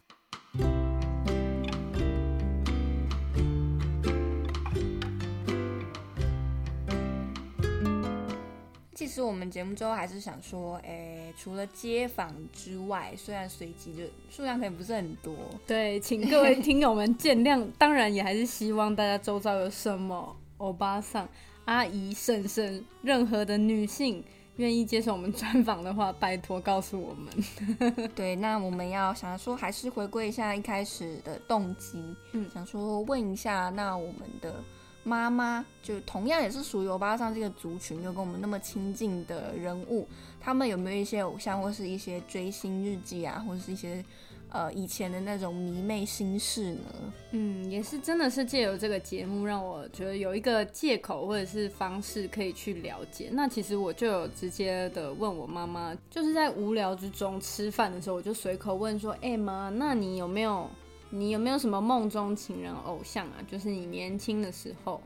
[9.17, 17.65] 实我们节目之后还是想说，诶，除了街访之外，虽然随机就数量可能不是很多，对，请各位听友们见谅。
[17.79, 21.27] 当然，也还是希望大家周遭有什么欧巴桑、
[21.65, 24.23] 阿姨、婶婶，任何的女性
[24.57, 28.09] 愿意接受我们专访的话，拜托告诉我们。
[28.15, 34.63] 对，那我们要想说，还是回归一下一开始的动机，嗯，想说问一下，那我们的。
[35.07, 40.05] 妈妈就同样也是属于欧巴桑这个族群，又跟我们那么亲近的人物，
[40.41, 44.03] 他们有没有一些偶像或是一些追星日记啊，或者是一些
[44.49, 47.13] 呃以前的那种迷妹心事呢？
[47.31, 53.29] 嗯，也是真的是借由这个节目，让我觉得有一个借口或者是方式可以去了解。
[53.31, 60.69] 那其实我就有直接的问我妈妈，就是在无聊之中吃饭的时候，我就随口问说：“哎妈，那你有没有？”
[61.09, 63.35] 你有没有什么梦中情人偶像啊？
[63.49, 65.01] 就是你年轻的时候，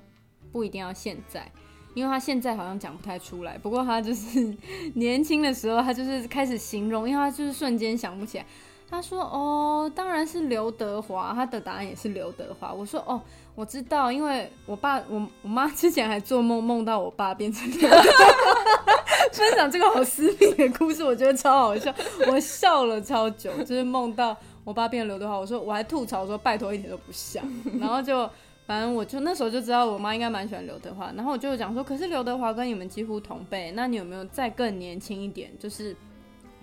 [0.51, 1.51] 不一定要现在，
[1.93, 3.57] 因为他现在好像讲不太出来。
[3.57, 4.55] 不过他就是
[4.95, 8.45] 年轻的时候，他就是开始形容，因为他就是瞬间想不起来。
[8.89, 12.73] 他说：“哦，当然是刘德华。”他的答案也是刘德华。
[12.73, 13.21] 我说：“哦，
[13.55, 18.03] 我知道，因为我爸，我我妈之前还做梦梦到我爸变成刘德华。”
[19.31, 21.93] 分享这个好私密的故事，我觉得超好笑，
[22.27, 24.35] 我笑了超久，就是梦到。
[24.63, 27.43] 我爸变刘德华，我说我还吐槽说拜托一点都不像，
[27.79, 28.29] 然后就
[28.67, 35.51] 反正我就那时候就知道我妈应该蛮喜欢刘德华，然后我就讲说，可是刘德华跟你们几乎同辈，那你有没有再更年轻一点？
[35.59, 35.95] 就是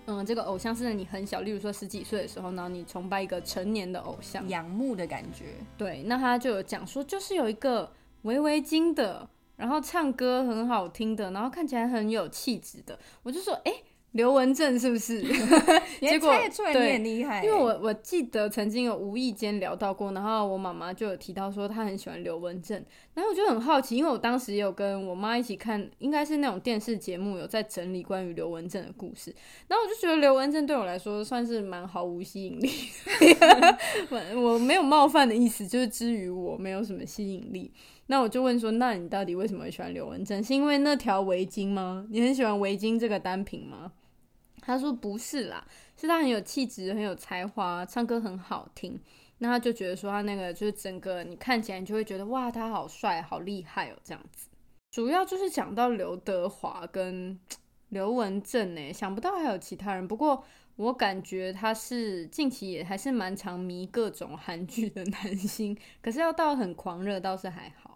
[0.07, 5.47] 嗯，这个偶像是你很小，例如说十几岁的时候，然后你崇拜一个成年的偶像，仰慕的感觉。
[5.77, 13.73] 对，那他就有讲说，就是有一个围围巾的，然后唱歌很好听的，然后看起来很有气质的，我就说，哎。
[14.19, 15.23] 刘文正是不是？
[16.03, 16.35] 结果
[16.73, 17.45] 对，很厉害。
[17.45, 29.33] 因为我我记得曾经有无意间聊到过，然后我妈妈就有提到说她很喜欢刘文正，然后我就很好奇，因为我当时也有跟我妈一起看，应该是那种电视节目，有在整理关于刘文正的故事，
[29.69, 32.69] 然后我就觉得刘文正对我来说算是蛮毫无吸引力，
[34.11, 37.73] 我我没有冒犯的意思，就是至于我没有什么吸引力。
[38.11, 40.43] 那我就问说，那你到底为什么会喜欢刘文正？
[40.43, 42.07] 是因为那条围巾吗？
[42.11, 43.93] 你很喜欢围巾这个单品吗？
[44.69, 49.01] 他说不是啦，是他很有气质，很有才华，唱歌很好听。
[49.39, 54.49] 那他就觉得说他那个就是整个你看起来你就会觉得哇，他好帅，好厉害哦，这样子。
[54.91, 57.39] 主要就是讲到刘德华跟
[57.89, 60.07] 刘文正呢，想不到还有其他人。
[60.07, 60.45] 不过
[60.77, 67.88] 我感觉他是近期也还是蛮常迷各种韩剧的男星，可是要到很狂热倒是还好。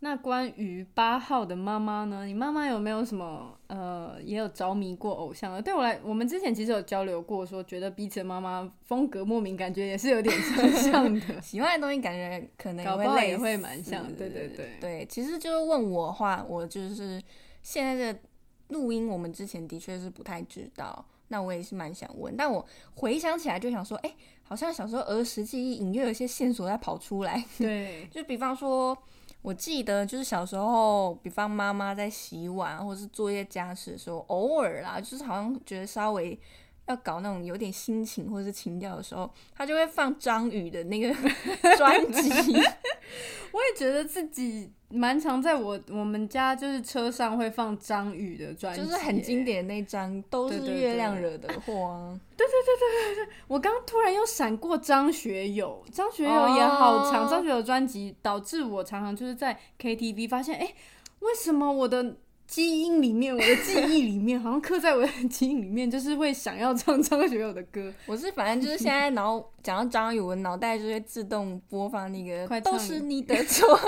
[0.00, 2.24] 那关于八号的妈妈呢？
[2.24, 5.60] 你妈妈有没有什么呃，也有着迷过偶像的？
[5.60, 10.32] 对我来，我们之前其实有交流过，说觉得彼此的妈妈风格莫名感觉也是有点
[10.72, 14.06] 像的， 喜欢的东西感觉可能搞不好也会蛮像。
[14.14, 17.20] 对对对对，其实就是问我话，我就是
[17.64, 18.20] 现在的
[18.68, 21.04] 录音，我们之前的确是不太知道。
[21.26, 27.44] 那我也是蛮想问，但我回想起来就想说，哎，好像小时候儿时记忆隐约有一些线索在跑出来。
[27.58, 28.96] 对， 就比方说。
[29.42, 36.38] 我记得就是小时候，比方妈妈在洗碗或是做一些家事的时候，偶尔啦，就是好像觉得稍微
[36.86, 41.14] 要搞那种有点心情或是情调的时候，他就会放张宇的那个
[41.78, 42.30] 专辑。
[43.52, 52.18] 我也觉得自己蛮常在我我们家就是车上会放张宇的专辑，就是很经典那张，都是月亮惹的祸啊。
[52.36, 60.74] 对对对对对对，我刚突然又闪过张学友，张学友也好长，张学友专辑导致我常常就是在 KTV 发现，哎，
[61.20, 62.16] 为什么我的。
[62.48, 67.92] 基因里面，我的记忆里面，好像刻在我的基因里面，就是会想要唱张学友的歌。
[68.08, 73.68] 我是反正就是现在，然后讲到张宇，我脑袋就会自动播放那个，都是你的错。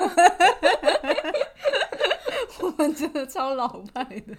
[2.61, 4.37] 我们真的超老派的。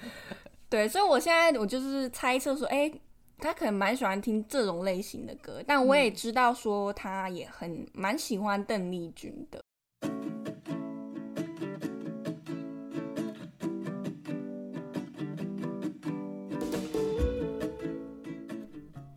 [0.69, 2.91] 对，所以我现在我就是猜测说，哎，
[3.39, 9.59] 他可能蛮喜欢听这种类型的歌，但我也知道说他也很蛮喜欢邓丽君的。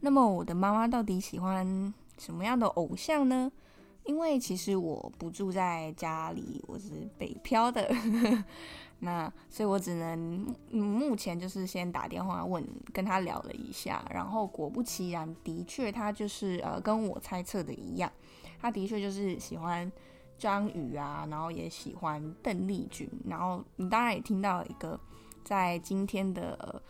[0.04, 3.50] 那么我的妈妈到底喜欢什么样的偶像呢？
[4.04, 7.90] 因为其实我不住在家里，我是北漂的，
[9.00, 18.12] 那所以我只能目前就是先打电话问，跟他聊了一下，然后果不其然，的确他就是呃跟我猜测的一样，
[18.60, 19.90] 他的确就是喜欢
[20.36, 25.00] 张宇啊，然后也喜欢邓丽君，然后你当然也听到一个
[25.42, 26.82] 在今天的。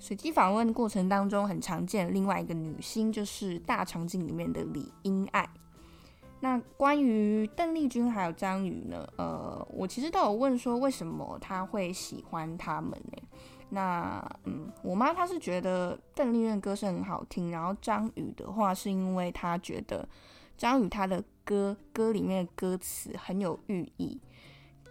[0.00, 5.46] 随机访问过程当中很常见另外一个女星就是大长今里面的李英爱。
[6.40, 9.06] 那关于邓丽君还有张宇呢？
[9.18, 13.22] 呃，我其实都有问说为什么她会喜欢他们呢？
[13.68, 20.08] 那嗯，我妈她是觉得邓丽君歌声很好听，然后张宇的话是因为她觉得
[20.56, 24.18] 张宇他的歌歌里面的歌词很有寓意。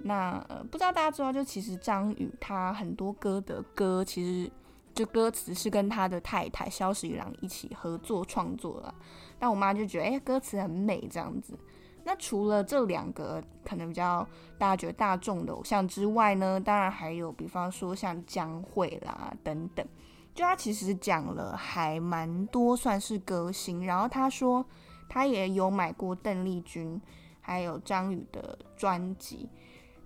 [0.04, 0.40] 那，
[0.70, 4.52] 不知道大家知道就其实张宇他很多歌的歌其实。
[5.00, 8.94] 就歌词是跟他的太太萧十一郎一起合作创作的，
[9.40, 11.58] 但我妈就觉得，哎，歌词很美这样子。
[12.04, 14.28] 那除了这两个可能比较
[14.58, 19.88] 大家觉得大众的偶像之外呢，当然还有，比方说像江蕙啦等等。
[20.36, 23.86] 就他其实讲了还蛮多，算是歌星。
[23.86, 24.66] 然后他说
[25.08, 27.02] 他也有买过邓丽君
[27.40, 29.48] 还有张宇的专辑。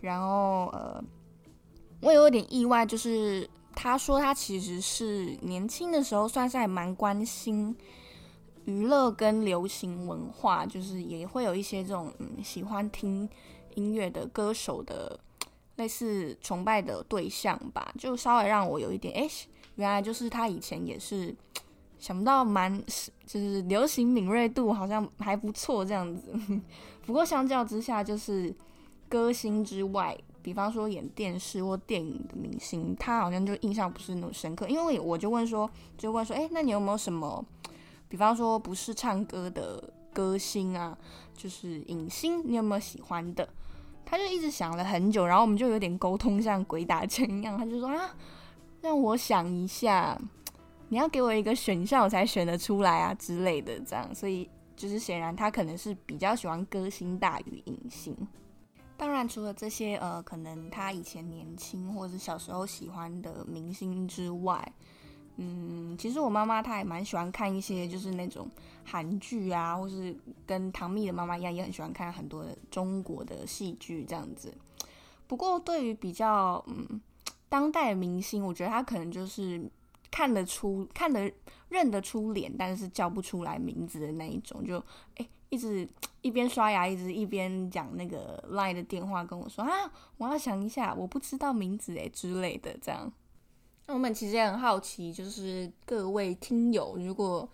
[0.01, 1.03] 然后呃，
[1.99, 3.49] 我有点意外，就是。
[3.76, 7.76] 他说他其实是年轻的时候算是还蛮关心
[8.65, 13.28] 娱乐跟流行文化，就是也会有一些这种嗯喜欢听
[13.76, 15.19] 音乐的歌手的
[15.76, 19.30] 类似崇拜的对象吧，就稍微让我有一点哎，
[19.76, 21.36] 原来就是他以前也是
[21.99, 22.82] 想不到蛮
[23.26, 26.34] 就是流行敏锐度好像还不错这样子，
[27.05, 28.55] 不过相较之下就是
[29.09, 30.17] 歌星之外。
[30.43, 34.67] 比方说演电视或电影的明星，他好像就印象不是那么深刻。
[34.67, 35.67] 因为我就问说，
[35.97, 37.43] 就问说，哎，那你有没有什么，
[38.09, 39.81] 比方说不是唱歌的
[40.13, 40.95] 歌星啊，
[41.33, 43.47] 就是影星，你有没有喜欢的？
[44.05, 47.57] 他就一直想了很久，然后我们就有点沟通，像鬼打墙一样。
[47.57, 48.13] 他就说啊，
[48.81, 50.19] 让我想一下，
[50.89, 54.13] 你要给我一个选项，我才选得出来啊之类的，这样。
[54.13, 58.13] 所以就是显然他可能是比较喜欢歌星大于影星。
[59.03, 64.73] 当然，除了这些，呃，可能他以前年轻或者是小时候喜欢的明星之外，
[65.35, 68.49] 嗯，其实我妈妈她也蛮喜欢看一些，就是那种
[68.85, 70.15] 韩剧啊，或是
[70.47, 74.53] 跟唐蜜的妈妈一样，也很喜欢看很多中国的戏剧这样子。
[75.27, 77.01] 不过，对于比较嗯
[77.49, 79.69] 当代明星，我觉得他可能就是
[80.09, 81.29] 看得出、看得
[81.67, 84.81] 认得出脸，但是叫不出来名字的那一种，就
[85.17, 85.27] 哎。
[85.53, 85.87] 一直
[86.23, 89.69] 一边刷牙，一直一边讲那个 line 的电话跟我说啊，
[90.17, 93.13] 我要想一下，我不知道名字诶之类的这样。
[93.85, 97.47] 那我们其实也很好奇，就是各位听友，如果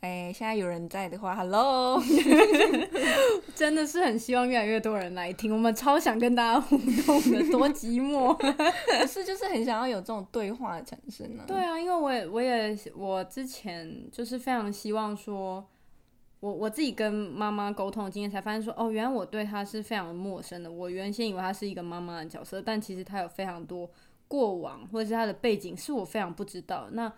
[0.00, 2.02] 哎现在有人在的话，Hello，
[3.54, 8.34] 真的是很希望越来越多人来听，我们超想跟大家互动的，多寂寞，
[8.90, 11.44] 可是就是很想要有这种对话的产生呢。
[11.46, 15.64] 对啊，因为我也我也我之前就是非常希望说。
[16.40, 20.70] 我我自己跟妈妈沟通的经验，才发现说，哦，原来我对她是非常陌生的。
[20.70, 23.90] 我原先以为她是一个妈妈的角色，但其实她有非常多
[24.28, 26.88] 过往，或者是她的背景是我非常不知道。
[26.92, 27.10] 那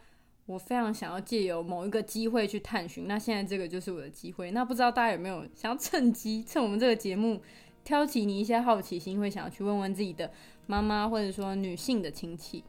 [0.47, 3.07] 我非常想要借由某一个机会去探寻。
[3.07, 4.53] 那现在这个就是我的机会。
[4.53, 7.43] 那不知道大家有没有想要趁机趁我们这个节目
[7.85, 10.31] 挑起你一些好奇心，会想要去问问自己的
[10.67, 12.65] 妈妈，或者说女性的亲戚。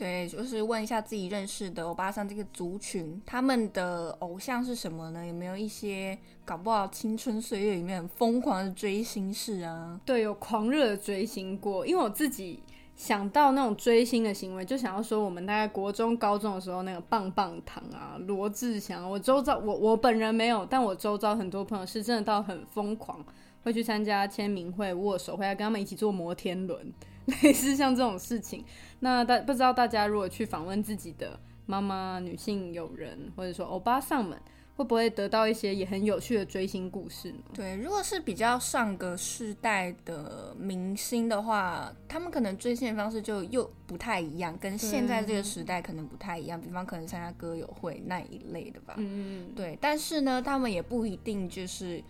[0.00, 5.26] 对，就是问一下自己认识的欧巴桑这个族群，他们的偶像是什么呢？
[5.26, 10.00] 有没有一些搞不好青春岁月里面很疯狂的追星事啊？
[10.06, 11.86] 对，有狂热的追星过。
[11.86, 12.62] 因为我自己
[12.96, 19.06] 想到那种追星的行为，就想要说我们大概国中、高中的时候那个棒棒糖啊，罗志祥。
[19.06, 23.22] 我周遭我我本人没有，但我周遭很多朋友是真的到很疯狂，
[23.62, 26.92] 会去参加签名会、握手会，要跟他们一起坐摩天轮。
[27.42, 28.64] 类似像这种事情，
[29.00, 34.36] 那大不知道大家如果去访问自己的妈妈、女性友人，或者说欧巴上们，
[34.74, 37.38] 会不会得到一些也很有趣的追星故事呢？
[37.54, 46.60] 对，如果是比较上个世代的明星的话，他们可能追星的方式就又不太一样，跟现在这个时代可能不太一样。
[46.60, 48.94] 比方可能参加歌友会那一类的吧。
[48.96, 49.52] 嗯嗯。
[49.54, 52.02] 对，但是呢，他们也不一定就是。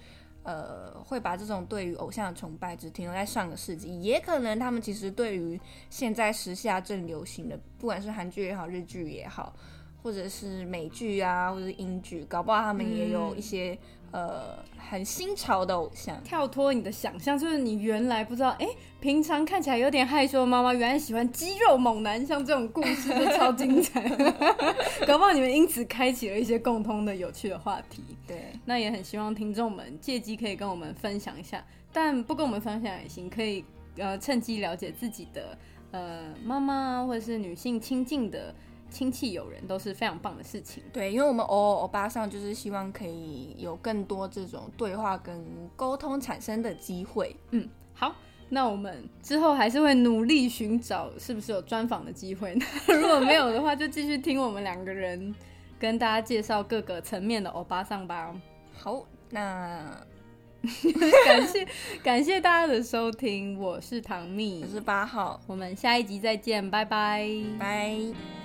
[0.42, 5.60] 呃，会把这种对于偶像的崇拜只停留在上个世纪，也可能他们其实对于
[5.90, 9.54] 现在时下正流行的，不管是韩剧也好，日剧也好，
[10.02, 13.78] 或者是美剧啊，或者是英剧，搞不好他们也有一些。
[14.12, 18.66] 呃，很新潮的偶像，跳脱你的想象，就是你原来不知道，哎，
[18.98, 24.02] 平常看起来有点害羞的妈妈，原来喜欢肌肉猛男，像这种故事就超精彩。
[25.06, 28.02] 搞不好你们因此开启了一些共通的有趣的话题。
[28.26, 33.64] 对，那也很希望听众们借机可以跟我们分享一下，但不跟我们分享也行，可以
[33.96, 35.56] 呃趁机了解自己的
[35.92, 38.52] 呃妈妈或者是女性亲近的。
[38.90, 40.82] 亲戚友人都是非常棒的事情。
[40.92, 45.44] 对，因为我们欧欧巴上就是希望可以有更多这种对话跟
[45.76, 47.34] 沟通产生的机会。
[47.50, 48.14] 嗯，好，
[48.48, 52.58] 那我们之后还是会努力寻找是不是有专访的机会。
[52.88, 55.34] 如果没有的话，就继续听我们两个人
[55.78, 58.34] 跟大家介绍各个层面的欧巴桑吧。
[58.76, 59.96] 好，那
[61.24, 61.66] 感谢
[62.02, 67.26] 感谢大家的收听，我是唐蜜，我是八号，我们下一集再见，拜拜，
[67.58, 68.39] 拜。